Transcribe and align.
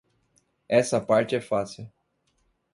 Essa 0.67 0.99
parte 0.99 1.35
é 1.35 1.39
fácil. 1.39 1.87